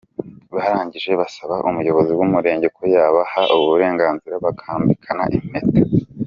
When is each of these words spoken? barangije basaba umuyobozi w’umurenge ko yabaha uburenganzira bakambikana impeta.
barangije 0.55 1.11
basaba 1.21 1.55
umuyobozi 1.69 2.11
w’umurenge 2.19 2.67
ko 2.75 2.81
yabaha 2.95 3.41
uburenganzira 3.55 4.35
bakambikana 4.45 5.23
impeta. 5.39 5.79